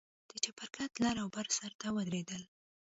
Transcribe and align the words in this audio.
د 0.29 0.31
چپرکټ 0.43 0.91
لر 1.03 1.15
او 1.23 1.27
بر 1.35 1.47
سر 1.57 1.71
ته 1.81 1.87
ودرېدل. 1.95 2.41